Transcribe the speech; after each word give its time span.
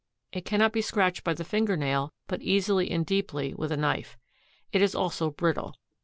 It 0.31 0.45
cannot 0.45 0.73
be 0.73 0.81
scratched 0.81 1.23
by 1.23 1.35
the 1.35 1.43
finger 1.43 1.77
nail 1.77 2.11
but 2.25 2.41
easily 2.41 2.89
and 2.89 3.05
deeply 3.05 3.53
with 3.53 3.71
a 3.71 3.77
knife. 3.77 4.17
It 4.71 4.81
is 4.81 4.95
also 4.95 5.29
brittle. 5.29 5.75